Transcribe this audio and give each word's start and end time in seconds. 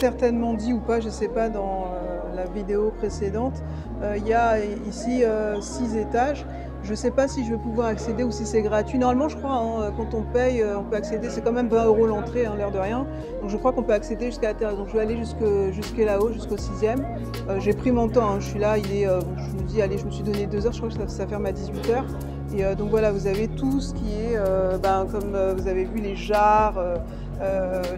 certainement 0.00 0.54
dit 0.54 0.72
ou 0.72 0.80
pas, 0.80 1.00
je 1.00 1.06
ne 1.06 1.12
sais 1.12 1.28
pas, 1.28 1.48
dans 1.48 1.86
la 2.34 2.46
vidéo 2.46 2.92
précédente, 2.96 3.62
il 4.16 4.26
y 4.26 4.32
a 4.32 4.58
ici 4.88 5.22
six 5.60 5.96
étages. 5.96 6.46
Je 6.82 6.92
ne 6.92 6.96
sais 6.96 7.10
pas 7.10 7.28
si 7.28 7.44
je 7.44 7.50
vais 7.50 7.58
pouvoir 7.58 7.88
accéder 7.88 8.22
ou 8.22 8.30
si 8.30 8.46
c'est 8.46 8.62
gratuit. 8.62 8.96
Normalement, 8.98 9.28
je 9.28 9.36
crois, 9.36 9.52
hein, 9.52 9.92
quand 9.98 10.14
on 10.14 10.22
paye, 10.22 10.64
on 10.64 10.82
peut 10.84 10.96
accéder. 10.96 11.28
C'est 11.28 11.42
quand 11.42 11.52
même 11.52 11.68
20 11.68 11.84
euros 11.84 12.06
l'entrée, 12.06 12.46
hein, 12.46 12.54
l'air 12.56 12.70
de 12.70 12.78
rien. 12.78 13.06
Donc 13.42 13.50
je 13.50 13.56
crois 13.58 13.72
qu'on 13.72 13.82
peut 13.82 13.92
accéder 13.92 14.26
jusqu'à 14.26 14.48
la 14.48 14.54
terre. 14.54 14.74
Donc 14.74 14.88
je 14.88 14.94
vais 14.94 15.02
aller 15.02 15.18
jusque, 15.18 15.98
là-haut, 15.98 16.32
jusqu'au 16.32 16.56
sixième. 16.56 17.06
J'ai 17.58 17.74
pris 17.74 17.92
mon 17.92 18.08
temps. 18.08 18.30
Hein. 18.30 18.40
Je 18.40 18.46
suis 18.46 18.58
là, 18.58 18.78
il 18.78 18.90
est, 18.92 19.04
je 19.04 19.56
me 19.56 19.62
dis, 19.68 19.82
allez, 19.82 19.98
je 19.98 20.06
me 20.06 20.10
suis 20.10 20.24
donné 20.24 20.46
deux 20.46 20.64
heures. 20.66 20.72
Je 20.72 20.78
crois 20.78 20.88
que 20.88 20.94
ça, 20.94 21.06
ça 21.08 21.26
ferme 21.26 21.44
à 21.44 21.52
18 21.52 21.90
heures. 21.90 22.06
Et 22.56 22.74
donc 22.74 22.88
voilà, 22.88 23.12
vous 23.12 23.26
avez 23.26 23.46
tout 23.46 23.80
ce 23.80 23.92
qui 23.92 24.14
est, 24.14 24.38
ben, 24.82 25.06
comme 25.12 25.36
vous 25.56 25.68
avez 25.68 25.84
vu, 25.84 26.00
les 26.00 26.16
jarres, 26.16 26.82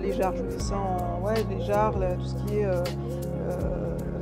les 0.01 0.13
jarres, 0.13 0.35
je 0.37 0.43
mets 0.43 0.59
ça 0.59 0.77
en, 0.77 1.21
ouais, 1.25 1.35
les 1.51 1.61
jarres, 1.63 1.95
tout 1.95 2.25
ce 2.25 2.35
qui 2.45 2.59
est 2.59 2.71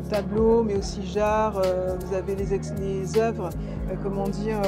tableau, 0.08 0.64
mais 0.64 0.76
aussi 0.76 1.06
jarres. 1.06 1.62
vous 2.00 2.14
avez 2.14 2.34
les, 2.34 3.18
œuvres, 3.18 3.50
comment 4.02 4.28
dire, 4.28 4.60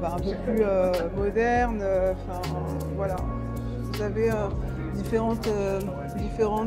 ben, 0.00 0.12
un 0.12 0.18
peu 0.18 0.34
plus 0.44 0.64
modernes. 1.16 1.84
Enfin 2.12 2.40
voilà, 2.96 3.16
vous 3.92 4.02
avez 4.02 4.30
différents 4.96 5.36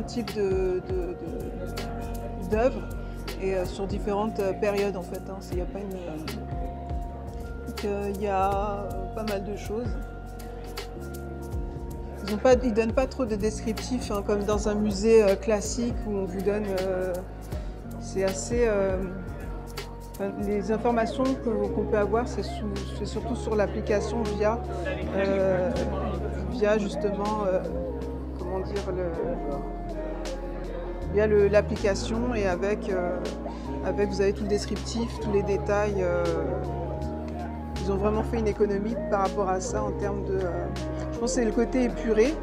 types 0.02 0.38
d'œuvres 2.50 2.88
et 3.42 3.64
sur 3.64 3.86
différentes 3.86 4.40
périodes 4.60 4.96
en 4.96 5.02
fait. 5.02 5.22
Hein. 5.28 5.38
Il 5.50 5.56
n'y 5.56 5.62
a 5.62 5.66
pas 5.66 5.80
une 5.80 5.88
il 8.14 8.22
y 8.22 8.28
a 8.28 8.88
pas 9.14 9.24
mal 9.24 9.44
de 9.44 9.56
choses. 9.56 9.94
Ils 12.28 12.70
ne 12.70 12.74
donnent 12.74 12.92
pas 12.92 13.06
trop 13.06 13.26
de 13.26 13.34
descriptifs, 13.34 14.10
hein, 14.10 14.22
comme 14.26 14.44
dans 14.44 14.68
un 14.68 14.74
musée 14.74 15.22
euh, 15.22 15.36
classique 15.36 15.94
où 16.06 16.16
on 16.16 16.24
vous 16.24 16.40
donne. 16.40 16.64
Euh, 16.80 17.12
c'est 18.00 18.24
assez. 18.24 18.64
Euh, 18.66 18.96
les 20.46 20.70
informations 20.70 21.24
qu'on 21.44 21.84
peut 21.86 21.98
avoir, 21.98 22.26
c'est 22.28 22.44
surtout 23.04 23.34
sur 23.34 23.56
l'application 23.56 24.22
via, 24.22 24.60
via 26.52 26.78
justement, 26.78 27.46
comment 28.38 28.60
dire, 28.60 28.80
via 31.12 31.26
l'application 31.26 32.32
et 32.32 32.46
avec, 32.46 32.92
avec, 33.84 34.08
vous 34.08 34.20
avez 34.20 34.32
tout 34.32 34.44
le 34.44 34.48
descriptif, 34.48 35.18
tous 35.20 35.32
les 35.32 35.42
détails. 35.42 36.04
Ils 37.84 37.92
ont 37.92 37.96
vraiment 37.96 38.22
fait 38.22 38.38
une 38.38 38.48
économie 38.48 38.96
par 39.10 39.26
rapport 39.26 39.50
à 39.50 39.60
ça 39.60 39.82
en 39.82 39.92
termes 39.92 40.24
de. 40.24 40.36
Euh, 40.36 40.66
je 41.12 41.18
pense 41.18 41.34
que 41.34 41.40
c'est 41.40 41.44
le 41.44 41.52
côté 41.52 41.84
épuré. 41.84 42.34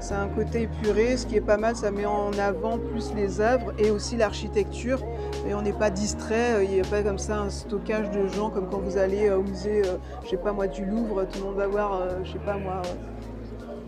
C'est 0.00 0.14
un 0.14 0.28
côté 0.28 0.62
épuré, 0.62 1.16
ce 1.16 1.26
qui 1.26 1.36
est 1.36 1.40
pas 1.40 1.56
mal, 1.56 1.76
ça 1.76 1.92
met 1.92 2.04
en 2.04 2.32
avant 2.32 2.76
plus 2.76 3.14
les 3.14 3.40
œuvres 3.40 3.72
et 3.78 3.90
aussi 3.90 4.16
l'architecture. 4.16 5.00
Et 5.48 5.54
on 5.54 5.62
n'est 5.62 5.72
pas 5.72 5.88
distrait, 5.90 6.54
euh, 6.54 6.64
il 6.64 6.70
n'y 6.72 6.80
a 6.80 6.84
pas 6.84 7.02
comme 7.02 7.18
ça 7.18 7.38
un 7.38 7.48
stockage 7.48 8.10
de 8.10 8.26
gens 8.26 8.50
comme 8.50 8.68
quand 8.68 8.80
vous 8.80 8.98
allez 8.98 9.30
au 9.30 9.42
musée, 9.42 9.82
euh, 9.86 9.96
je 10.24 10.30
sais 10.30 10.36
pas 10.36 10.52
moi, 10.52 10.66
du 10.66 10.84
Louvre, 10.84 11.24
tout 11.24 11.38
le 11.38 11.44
monde 11.44 11.56
va 11.56 11.68
voir, 11.68 12.02
je 12.24 12.32
sais 12.32 12.38
pas 12.40 12.58
moi, 12.58 12.82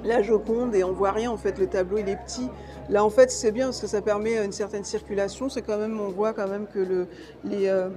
la 0.05 0.23
Joconde 0.23 0.75
et 0.75 0.85
on 0.85 0.93
voit 0.93 1.11
rien 1.11 1.31
en 1.31 1.37
fait, 1.37 1.59
le 1.59 1.67
tableau 1.67 1.99
il 1.99 2.09
est 2.09 2.17
petit. 2.25 2.49
Là, 2.91 3.03
en 3.03 3.11
fait, 3.11 3.31
c'est 3.31 3.51
bien 3.51 3.67
parce 3.67 3.81
que 3.81 3.87
ça 3.87 4.03
permet 4.03 4.45
une 4.45 4.53
certaine 4.53 4.85
circulation. 4.85 5.49
C'est 5.49 5.63
quand 5.63 5.79
même, 5.79 5.99
on 5.99 6.11
voit 6.11 6.33
quand 6.35 6.49
même 6.49 6.67
que 6.67 6.79
le, 6.79 7.09
les, 7.45 7.69
euh, 7.69 7.89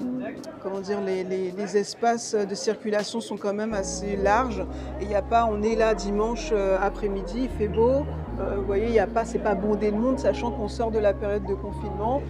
comment 0.63 0.79
dire, 0.79 1.01
les, 1.01 1.77
espaces 1.77 2.33
de 2.33 2.55
circulation 2.55 3.19
sont 3.19 3.35
quand 3.35 3.53
même 3.53 3.73
assez 3.73 4.15
larges. 4.15 4.65
Il 5.01 5.07
n'y 5.07 5.15
a 5.15 5.21
pas, 5.21 5.47
on 5.51 5.61
est 5.61 5.75
là 5.75 5.93
dimanche 5.93 6.49
euh, 6.53 6.77
après-midi, 6.81 7.43
il 7.43 7.49
fait 7.49 7.67
beau. 7.67 8.05
Euh, 8.39 8.55
vous 8.57 8.65
voyez, 8.65 8.85
il 8.85 8.91
n'y 8.91 8.99
a 8.99 9.07
pas, 9.07 9.25
c'est 9.25 9.39
pas 9.39 9.55
bondé 9.55 9.91
de 9.91 9.97
monde, 9.97 10.19
sachant 10.19 10.51
qu'on 10.51 10.69
sort 10.69 10.91
de 10.91 10.99
la 10.99 11.13
période 11.13 11.45
de 11.45 11.55
confinement. 11.55 12.21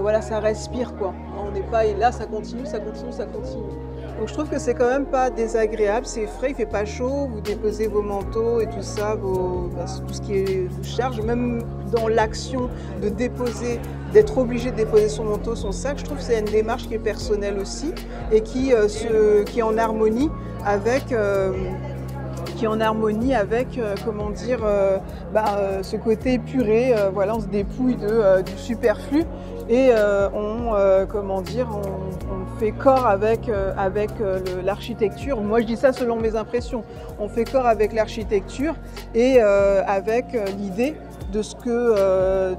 voilà, 0.00 0.22
ça 0.22 0.40
respire 0.40 0.96
quoi. 0.96 1.14
On 1.38 1.50
n'est 1.52 1.68
pas, 1.70 1.84
et 1.84 1.94
là, 1.94 2.10
ça 2.12 2.26
continue, 2.26 2.64
ça 2.64 2.80
continue, 2.80 3.12
ça 3.12 3.26
continue. 3.26 3.74
Donc 4.18 4.26
je 4.26 4.32
trouve 4.32 4.48
que 4.48 4.58
c'est 4.58 4.74
quand 4.74 4.88
même 4.88 5.06
pas 5.06 5.30
désagréable, 5.30 6.04
c'est 6.04 6.26
frais, 6.26 6.50
il 6.50 6.56
fait 6.56 6.66
pas 6.66 6.84
chaud, 6.84 7.28
vous 7.30 7.40
déposez 7.40 7.86
vos 7.86 8.02
manteaux 8.02 8.60
et 8.60 8.66
tout 8.66 8.82
ça, 8.82 9.14
bah, 9.14 9.84
tout 10.06 10.12
ce 10.12 10.20
qui 10.20 10.34
est, 10.34 10.66
vous 10.68 10.82
charge, 10.82 11.20
même 11.20 11.62
dans 11.88 12.08
l'action 12.08 12.68
de 13.02 13.08
déposer, 13.08 13.80
d'être 14.12 14.38
obligé 14.38 14.70
de 14.70 14.76
déposer 14.76 15.08
son 15.08 15.24
manteau, 15.24 15.54
son 15.54 15.72
sac, 15.72 15.98
je 15.98 16.04
trouve 16.04 16.18
que 16.18 16.24
c'est 16.24 16.38
une 16.38 16.46
démarche 16.46 16.88
qui 16.88 16.94
est 16.94 16.98
personnelle 16.98 17.58
aussi 17.58 17.92
et 18.32 18.40
qui, 18.40 18.72
euh, 18.72 19.44
qui 19.44 19.58
est 19.60 19.62
en 19.62 19.76
harmonie 19.76 20.30
avec... 20.64 21.12
Euh, 21.12 21.52
qui 22.56 22.66
en 22.66 22.80
harmonie 22.80 23.36
avec, 23.36 23.78
euh, 23.78 23.94
comment 24.04 24.30
dire, 24.30 24.58
bah, 25.32 25.80
ce 25.82 25.94
côté 25.94 26.32
épuré. 26.32 26.92
voilà, 27.14 27.36
on 27.36 27.40
se 27.40 27.46
dépouille 27.46 27.94
de, 27.94 28.42
du 28.42 28.58
superflu 28.58 29.22
et 29.68 29.90
on, 30.34 30.72
comment 31.08 31.40
dire, 31.40 31.68
on, 31.70 32.58
fait 32.58 32.72
corps 32.72 33.06
avec, 33.06 33.48
avec 33.76 34.10
l'architecture. 34.64 35.40
Moi, 35.40 35.60
je 35.60 35.66
dis 35.66 35.76
ça 35.76 35.92
selon 35.92 36.16
mes 36.16 36.34
impressions. 36.34 36.82
On 37.20 37.28
fait 37.28 37.44
corps 37.44 37.66
avec 37.66 37.92
l'architecture 37.92 38.74
et 39.14 39.40
avec 39.40 40.36
l'idée 40.58 40.96
de 41.32 41.42
ce 41.42 41.54
que, 41.54 42.54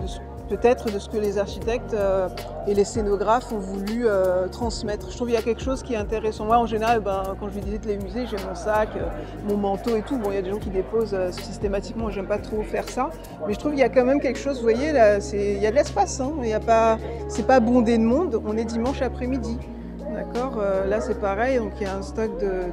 peut-être 0.50 0.92
de 0.92 1.00
ce 1.00 1.08
que 1.08 1.18
les 1.18 1.38
architectes 1.38 1.94
euh, 1.94 2.28
et 2.68 2.74
les 2.74 2.84
scénographes 2.84 3.54
ont 3.54 3.60
voulu 3.60 4.06
euh, 4.06 4.48
transmettre. 4.48 5.10
Je 5.10 5.16
trouve 5.16 5.28
qu'il 5.28 5.36
y 5.36 5.40
a 5.40 5.44
quelque 5.44 5.62
chose 5.62 5.84
qui 5.84 5.94
est 5.94 5.98
intéressant. 5.98 6.46
Moi, 6.46 6.58
en 6.58 6.66
général, 6.66 7.00
ben, 7.00 7.24
quand 7.40 7.50
je 7.50 7.60
visite 7.60 7.86
les 7.86 7.98
musées, 7.98 8.26
j'ai 8.26 8.38
mon 8.46 8.56
sac, 8.56 8.90
euh, 8.96 9.08
mon 9.48 9.58
manteau 9.58 9.96
et 9.96 10.02
tout. 10.02 10.18
Bon, 10.18 10.32
il 10.32 10.36
y 10.36 10.38
a 10.38 10.42
des 10.42 10.50
gens 10.50 10.58
qui 10.58 10.72
déposent 10.72 11.16
systématiquement, 11.32 12.10
j'aime 12.10 12.28
pas 12.28 12.40
trop 12.40 12.64
faire 12.64 12.90
ça. 12.90 13.12
Mais 13.48 13.54
je 13.54 13.60
trouve 13.60 13.72
qu'il 13.72 13.80
y 13.80 13.84
a 13.84 13.90
quand 13.90 14.06
même 14.06 14.20
quelque 14.20 14.40
chose, 14.40 14.58
vous 14.58 14.64
voyez, 14.64 14.92
là, 14.92 15.20
il 15.34 15.60
y 15.60 15.68
a 15.68 15.72
de 15.72 15.76
l'espace. 15.76 16.20
Hein. 16.20 16.34
Il 16.44 16.54
a 16.54 16.60
pas, 16.60 16.98
c'est 17.30 17.46
pas 17.46 17.60
bondé 17.60 17.98
de 17.98 18.04
monde. 18.04 18.42
On 18.46 18.58
est 18.58 18.66
dimanche 18.66 19.02
après-midi. 19.02 19.58
D'accord 20.14 20.62
Là, 20.88 21.02
c'est 21.02 21.20
pareil. 21.20 21.58
Donc, 21.58 21.74
il 21.80 21.84
y 21.84 21.86
a 21.86 21.96
un 21.96 22.02
stock 22.02 22.38
de. 22.40 22.64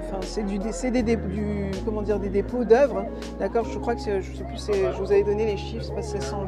Enfin, 0.00 0.18
c'est 0.22 0.44
du, 0.44 0.58
des, 0.58 1.16
du, 1.16 1.70
comment 1.84 2.02
dire, 2.02 2.18
des 2.18 2.30
dépôts 2.30 2.64
d'œuvres. 2.64 3.04
D'accord 3.38 3.66
Je 3.70 3.78
crois 3.78 3.94
que 3.94 4.00
je 4.00 4.04
sais 4.04 4.44
plus, 4.44 4.66
je 4.66 4.98
vous 4.98 5.12
avais 5.12 5.22
donné 5.22 5.46
les 5.46 5.56
chiffres, 5.56 5.84
c'est 5.84 5.94
pas 5.94 6.02
100 6.02 6.20
000 6.20 6.46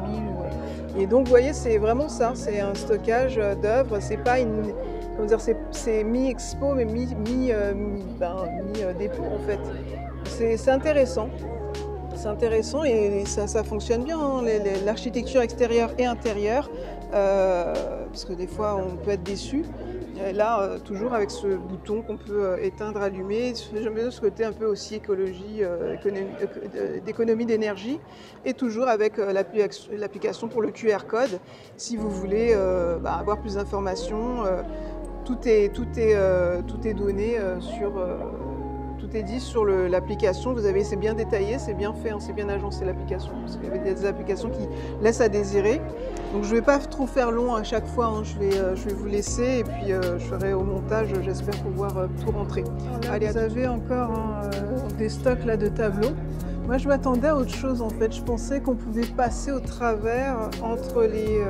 et 0.97 1.05
donc, 1.05 1.25
vous 1.25 1.29
voyez, 1.29 1.53
c'est 1.53 1.77
vraiment 1.77 2.09
ça, 2.09 2.33
c'est 2.35 2.59
un 2.59 2.73
stockage 2.73 3.37
euh, 3.37 3.55
d'œuvres, 3.55 3.99
c'est 3.99 4.17
pas 4.17 4.39
une. 4.39 4.73
Comment 5.15 5.27
dire, 5.27 5.39
c'est 5.71 6.03
mi-expo, 6.03 6.73
mais 6.75 6.85
mi-dépôt 6.85 7.51
euh, 7.51 7.73
ben, 8.19 8.35
euh, 8.81 9.35
en 9.35 9.39
fait. 9.39 9.59
C'est 10.25 10.71
intéressant. 10.71 11.29
C'est 12.15 12.27
intéressant 12.27 12.83
et 12.83 13.23
ça, 13.25 13.63
fonctionne 13.63 14.03
bien, 14.03 14.19
hein, 14.19 14.41
l'architecture 14.85 15.41
extérieure 15.41 15.91
et 15.97 16.05
intérieure, 16.05 16.69
parce 17.11 18.25
que 18.25 18.33
des 18.33 18.47
fois 18.47 18.75
on 18.75 18.95
peut 18.97 19.11
être 19.11 19.23
déçu 19.23 19.65
là, 20.33 20.61
euh, 20.61 20.79
toujours 20.79 21.13
avec 21.13 21.31
ce 21.31 21.47
bouton 21.47 22.01
qu'on 22.01 22.17
peut 22.17 22.43
euh, 22.43 22.57
éteindre, 22.61 23.01
allumer. 23.01 23.53
J'aime 23.73 23.93
bien 23.93 24.11
ce 24.11 24.21
côté 24.21 24.43
un 24.43 24.51
peu 24.51 24.65
aussi 24.65 24.95
écologie, 24.95 25.61
euh, 25.61 25.95
d'économie 27.05 27.45
d'énergie. 27.45 27.99
Et 28.45 28.53
toujours 28.53 28.87
avec 28.87 29.17
l'application 29.17 30.47
pour 30.47 30.61
le 30.61 30.71
QR 30.71 31.05
code. 31.07 31.39
Si 31.77 31.97
vous 31.97 32.09
voulez 32.09 32.55
bah, 33.01 33.13
avoir 33.13 33.39
plus 33.39 33.55
d'informations, 33.55 34.43
tout, 35.25 35.37
est, 35.45 35.73
tout, 35.73 35.87
est, 35.97 36.15
tout 36.67 36.87
est 36.87 36.93
donné 36.93 37.37
sur 37.59 37.91
tout 38.99 39.15
est 39.15 39.23
dit 39.23 39.39
sur 39.39 39.65
l'application. 39.65 40.53
Vous 40.53 40.65
avez, 40.65 40.83
c'est 40.83 40.95
bien 40.95 41.13
détaillé, 41.13 41.57
c'est 41.57 41.73
bien 41.73 41.93
fait, 41.93 42.11
hein, 42.11 42.17
c'est 42.19 42.33
bien 42.33 42.49
agencé 42.49 42.85
l'application. 42.85 43.31
Parce 43.41 43.57
qu'il 43.57 43.65
y 43.65 43.67
avait 43.67 43.93
des 43.93 44.05
applications 44.05 44.49
qui 44.49 44.67
laissent 45.01 45.21
à 45.21 45.29
désirer. 45.29 45.81
Donc 46.33 46.43
je 46.43 46.49
ne 46.49 46.55
vais 46.55 46.61
pas 46.61 46.77
trop 46.77 47.07
faire 47.07 47.31
long 47.31 47.55
à 47.55 47.63
chaque 47.63 47.87
fois. 47.87 48.07
Hein. 48.07 48.23
Je, 48.23 48.37
vais, 48.37 48.57
euh, 48.57 48.75
je 48.75 48.89
vais 48.89 48.93
vous 48.93 49.07
laisser 49.07 49.59
et 49.59 49.63
puis 49.63 49.91
euh, 49.91 50.19
je 50.19 50.25
ferai 50.25 50.53
au 50.53 50.63
montage. 50.63 51.09
J'espère 51.23 51.55
pouvoir 51.63 51.97
euh, 51.97 52.07
tout 52.23 52.31
rentrer. 52.31 52.63
Allez, 53.09 53.27
vous 53.27 53.37
avez 53.37 53.67
encore 53.67 54.11
hein, 54.11 54.41
des 54.97 55.09
stocks 55.09 55.45
là 55.45 55.57
de 55.57 55.67
tableaux. 55.67 56.15
Moi, 56.67 56.77
je 56.77 56.87
m'attendais 56.87 57.29
à 57.29 57.35
autre 57.35 57.53
chose 57.53 57.81
en 57.81 57.89
fait. 57.89 58.13
Je 58.13 58.21
pensais 58.21 58.61
qu'on 58.61 58.75
pouvait 58.75 59.07
passer 59.07 59.51
au 59.51 59.59
travers 59.59 60.49
entre 60.61 61.03
les 61.03 61.41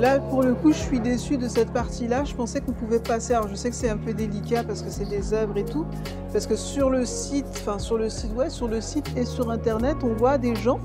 là, 0.00 0.18
pour 0.18 0.42
le 0.42 0.54
coup, 0.54 0.72
je 0.72 0.78
suis 0.78 1.00
déçue 1.00 1.38
de 1.38 1.48
cette 1.48 1.72
partie-là. 1.72 2.24
Je 2.24 2.34
pensais 2.34 2.60
qu'on 2.60 2.72
pouvait 2.72 2.98
passer. 2.98 3.34
Alors, 3.34 3.48
je 3.48 3.54
sais 3.54 3.70
que 3.70 3.76
c'est 3.76 3.88
un 3.88 3.96
peu 3.96 4.12
délicat 4.12 4.64
parce 4.64 4.82
que 4.82 4.90
c'est 4.90 5.08
des 5.08 5.32
œuvres 5.34 5.56
et 5.56 5.64
tout. 5.64 5.86
Parce 6.32 6.46
que 6.46 6.56
sur 6.56 6.90
le 6.90 7.04
site, 7.04 7.46
enfin, 7.56 7.78
sur 7.78 7.98
le 7.98 8.08
site, 8.08 8.34
ouais, 8.34 8.50
sur 8.50 8.68
le 8.68 8.80
site 8.80 9.06
et 9.16 9.24
sur 9.24 9.50
Internet, 9.50 9.96
on 10.02 10.14
voit 10.14 10.38
des 10.38 10.56
gens. 10.56 10.80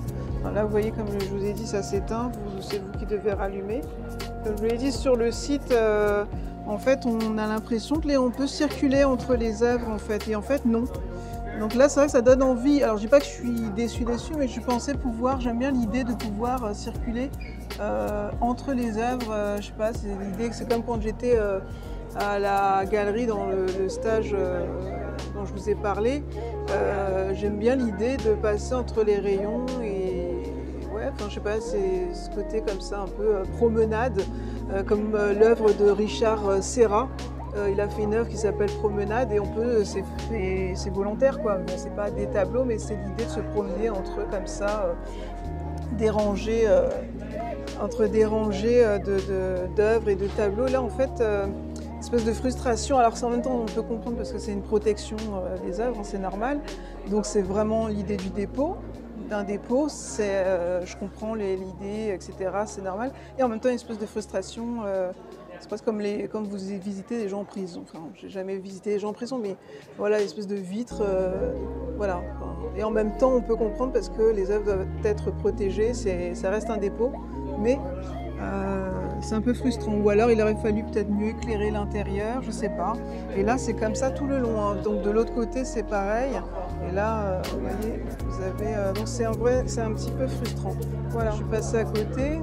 là, 0.54 0.64
vous 0.64 0.72
voyez, 0.72 0.92
comme 0.92 1.08
je 1.20 1.28
vous 1.28 1.44
ai 1.44 1.54
dit, 1.54 1.68
ça 1.68 1.84
s'éteint. 1.84 2.32
C'est 2.62 2.80
vous 2.80 2.92
qui 3.00 3.06
devez 3.06 3.34
rallumer. 3.34 3.82
Comme 4.44 4.56
je 4.58 4.62
vous 4.62 4.70
l'ai 4.70 4.78
dit, 4.78 4.92
sur 4.92 5.16
le 5.16 5.32
site, 5.32 5.72
euh, 5.72 6.24
en 6.68 6.78
fait, 6.78 7.06
on 7.06 7.38
a 7.38 7.48
l'impression 7.48 7.98
que 7.98 8.08
les, 8.08 8.18
on 8.18 8.30
peut 8.30 8.48
circuler 8.48 9.04
entre 9.04 9.36
les 9.36 9.64
œuvres, 9.64 9.90
en 9.90 9.98
fait. 9.98 10.28
Et 10.28 10.36
en 10.36 10.42
fait, 10.42 10.66
non. 10.66 10.86
Donc 11.60 11.74
là, 11.74 11.90
c'est 11.90 12.00
vrai 12.00 12.06
que 12.06 12.12
ça 12.12 12.22
donne 12.22 12.44
envie. 12.44 12.84
Alors, 12.84 12.98
je 12.98 13.04
dis 13.04 13.08
pas 13.08 13.20
que 13.20 13.26
je 13.26 13.32
suis 13.32 13.70
déçue 13.76 14.04
dessus, 14.04 14.34
mais 14.38 14.48
je 14.48 14.60
pensais 14.60 14.94
pouvoir, 14.94 15.42
j'aime 15.42 15.58
bien 15.58 15.72
l'idée 15.72 16.04
de 16.04 16.14
pouvoir 16.14 16.64
euh, 16.64 16.74
circuler 16.74 17.32
euh, 17.80 18.30
entre 18.42 18.74
les 18.74 18.98
œuvres. 18.98 19.32
Euh, 19.32 19.58
je 19.58 19.68
sais 19.68 19.74
pas, 19.74 19.92
c'est 19.94 20.08
l'idée 20.08 20.50
que 20.50 20.56
c'est 20.56 20.70
comme 20.70 20.84
quand 20.84 21.02
j'étais 21.02 21.38
à 22.16 22.40
la 22.40 22.86
galerie 22.86 23.26
dans 23.26 23.48
le, 23.48 23.90
stage 23.90 24.36
dont 25.34 25.46
je 25.46 25.54
vous 25.54 25.70
ai 25.70 25.76
parlé. 25.76 26.24
j'aime 27.34 27.58
bien 27.58 27.76
l'idée 27.76 28.18
de 28.18 28.34
passer 28.34 28.74
entre 28.74 29.04
les 29.04 29.18
rayons 29.18 29.66
et 29.84 30.26
Ouais, 30.94 31.12
enfin, 31.14 31.26
je 31.30 31.36
sais 31.36 31.42
pas, 31.42 31.62
c'est 31.62 32.12
ce 32.16 32.28
côté 32.32 32.64
comme 32.66 32.82
ça, 32.82 33.02
un 33.02 33.08
peu 33.08 33.44
promenade, 33.58 34.20
comme 34.88 35.12
l'œuvre 35.12 35.72
de 35.74 35.92
Richard 35.92 36.64
Serra. 36.64 37.08
Il 37.72 37.80
a 37.82 37.88
fait 37.88 38.04
une 38.04 38.14
œuvre 38.14 38.28
qui 38.30 38.38
s'appelle 38.38 38.70
Promenade 38.80 39.32
et 39.32 39.40
on 39.40 39.48
peut, 39.48 39.84
c'est 39.84 40.90
volontaire 40.90 41.42
quoi, 41.42 41.60
c'est 41.76 41.96
pas 41.96 42.12
des 42.12 42.28
tableaux, 42.28 42.64
mais 42.64 42.78
c'est 42.78 42.96
l'idée 42.96 43.26
de 43.26 43.30
se 43.30 43.40
promener 43.40 43.90
entre 43.90 44.20
eux 44.20 44.28
comme 44.30 44.48
ça, 44.48 44.96
déranger 45.94 46.68
entre 47.82 48.08
des 48.08 48.26
rangées 48.26 48.84
euh, 48.84 49.68
d'œuvres 49.76 50.10
et 50.10 50.16
de 50.16 50.28
tableaux. 50.28 50.68
Là, 50.68 50.82
en 50.82 50.90
fait, 50.90 51.10
euh, 51.20 51.48
espèce 52.00 52.26
de 52.26 52.34
frustration. 52.34 52.98
Alors, 52.98 53.14
en 53.24 53.30
même 53.30 53.42
temps, 53.42 53.64
on 53.64 53.66
peut 53.66 53.82
comprendre 53.82 54.18
parce 54.18 54.32
que 54.32 54.40
c'est 54.40 54.54
une 54.54 54.62
protection 54.62 55.18
euh, 55.18 55.58
des 55.66 55.80
œuvres, 55.80 55.98
hein, 56.00 56.04
c'est 56.04 56.20
normal. 56.20 56.60
Donc, 57.10 57.26
c'est 57.26 57.42
vraiment 57.42 57.88
l'idée 57.88 58.18
du 58.18 58.30
dépôt. 58.30 58.78
D'un 59.30 59.44
dépôt, 59.44 59.90
c'est, 59.90 60.46
je 60.86 60.96
comprends 60.96 61.34
l'idée, 61.36 62.14
etc. 62.14 62.34
C'est 62.66 62.82
normal. 62.82 63.12
Et 63.38 63.44
en 63.44 63.50
même 63.50 63.60
temps, 63.60 63.68
une 63.68 63.76
espèce 63.76 63.98
de 63.98 64.06
frustration. 64.06 64.84
C'est 65.60 65.68
presque 65.68 65.86
comme, 65.86 66.00
les, 66.00 66.28
comme 66.28 66.46
vous 66.46 66.58
visitez 66.58 67.18
des 67.18 67.30
gens 67.30 67.42
en 67.42 67.46
prison. 67.46 67.84
Enfin, 67.84 68.04
j'ai 68.16 68.30
jamais 68.30 68.58
visité 68.58 68.92
des 68.92 69.00
gens 69.00 69.10
en 69.10 69.14
prison, 69.14 69.38
mais 69.38 69.56
voilà, 69.98 70.22
espèce 70.22 70.48
de 70.48 70.56
vitre. 70.56 71.04
voilà. 71.96 72.22
Et 72.76 72.84
en 72.84 72.92
même 72.92 73.18
temps, 73.18 73.34
on 73.34 73.42
peut 73.42 73.56
comprendre 73.56 73.94
parce 73.94 74.10
que 74.10 74.32
les 74.32 74.52
œuvres 74.52 74.66
doivent 74.66 74.88
être 75.04 75.32
protégées. 75.32 75.94
Ça 76.34 76.50
reste 76.50 76.70
un 76.70 76.78
dépôt 76.78 77.12
mais 77.60 77.80
euh, 78.40 78.90
c'est 79.22 79.36
un 79.36 79.42
peu 79.42 79.54
frustrant. 79.54 79.94
Ou 79.96 80.10
alors 80.10 80.32
il 80.32 80.42
aurait 80.42 80.56
fallu 80.56 80.84
peut-être 80.84 81.10
mieux 81.10 81.30
éclairer 81.30 81.72
l'intérieur, 81.72 82.42
je 82.42 82.52
sais 82.52 82.70
pas. 82.70 82.94
Et 83.36 83.44
là 83.44 83.58
c'est 83.58 83.74
comme 83.74 83.96
ça 83.96 84.12
tout 84.12 84.26
le 84.26 84.40
long. 84.40 84.62
Hein. 84.62 84.78
Donc 84.84 85.02
de 85.02 85.10
l'autre 85.10 85.34
côté 85.34 85.66
c'est 85.66 85.84
pareil. 85.84 86.32
Et 86.88 86.94
là, 86.94 87.22
euh, 87.22 87.42
vous 87.52 87.62
voyez, 87.62 88.04
vous 88.28 88.42
avez. 88.42 88.76
Euh, 88.76 88.94
donc 88.94 89.08
c'est 89.08 89.26
un 89.26 89.32
vrai, 89.32 89.64
c'est 89.66 89.82
un 89.82 89.92
petit 89.94 90.12
peu 90.12 90.28
frustrant. 90.28 90.76
Voilà, 91.10 91.32
je 91.32 91.38
suis 91.38 91.46
passée 91.46 91.78
à 91.78 91.86
côté. 91.86 92.40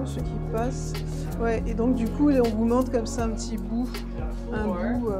Monsieur 0.00 0.22
qui 0.22 0.32
passe. 0.52 0.94
Ouais, 1.40 1.62
et 1.66 1.74
donc 1.74 1.94
du 1.94 2.08
coup 2.08 2.30
on 2.30 2.48
vous 2.48 2.64
montre 2.64 2.90
comme 2.90 3.06
ça 3.06 3.24
un 3.24 3.30
petit 3.30 3.58
bout, 3.58 3.88
un 4.52 4.64
bout, 4.64 5.10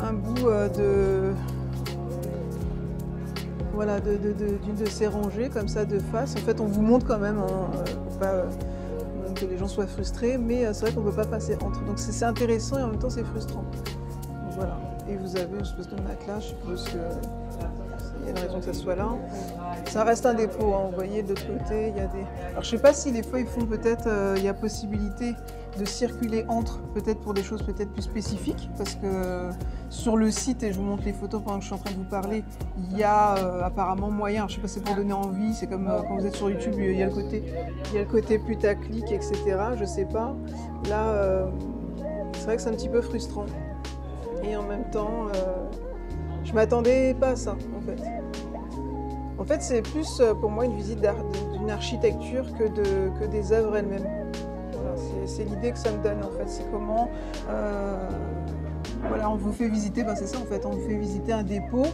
un 0.00 0.12
bout 0.12 0.48
de 0.76 1.32
voilà, 3.78 4.00
d'une 4.00 4.74
de, 4.74 4.86
ces 4.86 5.06
rangées 5.06 5.50
comme 5.50 5.68
ça 5.68 5.84
de 5.84 6.00
face. 6.00 6.34
En 6.34 6.40
fait, 6.40 6.60
on 6.60 6.66
vous 6.66 6.82
montre 6.82 7.06
quand 7.06 7.20
même, 7.20 7.38
hein, 7.38 7.70
pour 8.08 8.18
pas 8.18 8.26
euh, 8.26 8.44
que 9.36 9.44
les 9.44 9.56
gens 9.56 9.68
soient 9.68 9.86
frustrés, 9.86 10.36
mais 10.36 10.66
euh, 10.66 10.72
c'est 10.72 10.86
vrai 10.86 10.92
qu'on 10.92 11.02
ne 11.02 11.10
peut 11.10 11.14
pas 11.14 11.24
passer 11.24 11.54
entre. 11.62 11.84
Donc 11.84 11.96
c'est 12.00 12.24
intéressant 12.24 12.76
et 12.80 12.82
en 12.82 12.88
même 12.88 12.98
temps 12.98 13.08
c'est 13.08 13.22
frustrant. 13.22 13.64
voilà. 14.56 14.76
Et 15.08 15.16
vous 15.16 15.36
avez 15.36 15.54
une 15.54 15.62
espèce 15.62 15.88
de 15.88 15.94
matelas, 15.94 16.40
je 16.40 16.46
suppose 16.46 16.84
que 16.86 16.98
y 18.28 18.38
a 18.38 18.40
une 18.40 18.46
raison 18.46 18.58
que 18.58 18.66
ça 18.66 18.74
soit 18.74 18.96
là. 18.96 19.08
Ça 19.86 20.04
reste 20.04 20.26
un 20.26 20.34
dépôt, 20.34 20.74
hein. 20.74 20.88
vous 20.90 20.96
voyez 20.96 21.22
de 21.22 21.28
l'autre 21.30 21.46
côté, 21.46 21.88
il 21.88 21.96
y 21.96 22.00
a 22.00 22.06
des... 22.06 22.24
Alors 22.50 22.62
je 22.62 22.70
sais 22.70 22.78
pas 22.78 22.92
si 22.92 23.12
des 23.12 23.22
fois 23.22 23.40
ils 23.40 23.46
font 23.46 23.64
peut-être, 23.64 24.06
euh, 24.06 24.34
il 24.36 24.44
y 24.44 24.48
a 24.48 24.54
possibilité 24.54 25.34
de 25.78 25.84
circuler 25.84 26.44
entre, 26.48 26.80
peut-être 26.94 27.20
pour 27.20 27.34
des 27.34 27.42
choses 27.42 27.62
peut-être 27.62 27.92
plus 27.92 28.02
spécifiques, 28.02 28.68
parce 28.76 28.96
que 28.96 29.50
sur 29.88 30.16
le 30.16 30.30
site, 30.30 30.62
et 30.62 30.72
je 30.72 30.78
vous 30.78 30.84
montre 30.84 31.04
les 31.04 31.12
photos 31.12 31.40
pendant 31.42 31.58
que 31.58 31.62
je 31.62 31.66
suis 31.66 31.74
en 31.74 31.78
train 31.78 31.92
de 31.92 31.96
vous 31.96 32.10
parler, 32.10 32.44
il 32.90 32.98
y 32.98 33.02
a 33.02 33.36
euh, 33.36 33.62
apparemment 33.62 34.10
moyen, 34.10 34.48
je 34.48 34.56
sais 34.56 34.60
pas 34.60 34.68
si 34.68 34.74
c'est 34.74 34.84
pour 34.84 34.96
donner 34.96 35.12
envie, 35.12 35.54
c'est 35.54 35.66
comme 35.66 35.88
euh, 35.88 36.02
quand 36.02 36.16
vous 36.16 36.26
êtes 36.26 36.36
sur 36.36 36.50
YouTube, 36.50 36.74
il 36.76 36.96
y 36.96 37.02
a 37.02 37.06
le 37.06 37.12
côté, 37.12 37.42
il 37.90 37.94
y 37.94 37.98
a 37.98 38.02
le 38.02 38.08
côté 38.08 38.38
putaclic, 38.38 39.10
etc. 39.10 39.34
Je 39.78 39.84
sais 39.84 40.06
pas. 40.06 40.34
Là, 40.88 41.48
c'est 42.34 42.44
vrai 42.44 42.56
que 42.56 42.62
c'est 42.62 42.68
un 42.68 42.74
petit 42.74 42.88
peu 42.88 43.00
frustrant. 43.00 43.46
Et 44.42 44.56
en 44.56 44.62
même 44.62 44.88
temps, 44.90 45.26
je 46.48 46.54
m'attendais 46.54 47.14
pas 47.14 47.30
à 47.30 47.36
ça, 47.36 47.56
en 47.76 47.80
fait. 47.80 48.02
En 49.38 49.44
fait, 49.44 49.62
c'est 49.62 49.82
plus 49.82 50.20
euh, 50.20 50.34
pour 50.34 50.50
moi 50.50 50.64
une 50.64 50.74
visite 50.74 51.00
d'une 51.52 51.70
architecture 51.70 52.44
que, 52.58 52.64
de, 52.64 53.10
que 53.20 53.26
des 53.26 53.52
œuvres 53.52 53.76
elles-mêmes. 53.76 54.06
c'est 55.26 55.44
l'idée 55.44 55.72
que 55.72 55.78
ça 55.78 55.92
me 55.92 56.02
donne, 56.02 56.18
en 56.24 56.30
fait. 56.30 56.48
C'est 56.48 56.68
comment... 56.70 57.08
Euh, 57.48 58.08
voilà, 59.06 59.30
on 59.30 59.36
vous 59.36 59.52
fait 59.52 59.68
visiter, 59.68 60.02
ben 60.02 60.16
c'est 60.16 60.26
ça 60.26 60.38
en 60.38 60.44
fait, 60.44 60.66
on 60.66 60.70
vous 60.70 60.88
fait 60.88 60.96
visiter 60.96 61.32
un 61.32 61.44
dépôt 61.44 61.86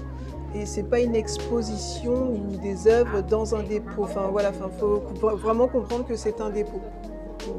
et 0.54 0.64
c'est 0.64 0.84
pas 0.84 1.00
une 1.00 1.14
exposition 1.14 2.32
ou 2.32 2.56
des 2.62 2.86
œuvres 2.86 3.22
dans 3.22 3.54
un 3.54 3.62
dépôt. 3.62 4.04
Enfin 4.04 4.28
voilà, 4.30 4.52
il 4.54 4.78
faut 4.78 5.02
vraiment 5.36 5.68
comprendre 5.68 6.06
que 6.06 6.16
c'est 6.16 6.40
un 6.40 6.48
dépôt, 6.48 6.80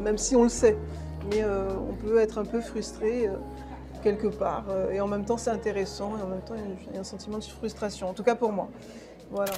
même 0.02 0.18
si 0.18 0.36
on 0.36 0.44
le 0.44 0.50
sait. 0.50 0.78
Mais 1.30 1.44
euh, 1.44 1.70
on 1.90 1.94
peut 1.94 2.20
être 2.20 2.38
un 2.40 2.46
peu 2.46 2.60
frustré 2.62 3.30
quelque 4.06 4.28
part. 4.28 4.66
Euh, 4.70 4.92
et 4.92 5.02
en 5.02 5.08
même 5.08 5.26
temps, 5.26 5.38
c'est 5.38 5.50
intéressant. 5.50 6.14
Et 6.20 6.22
en 6.22 6.28
même 6.28 6.42
temps, 6.42 6.54
il 6.56 6.94
y 6.94 6.98
a 6.98 7.02
un 7.02 7.04
sentiment 7.04 7.40
de 7.40 7.44
frustration. 7.44 8.08
En 8.08 8.14
tout 8.14 8.24
cas 8.24 8.36
pour 8.36 8.52
moi. 8.52 8.70
Voilà. 9.32 9.52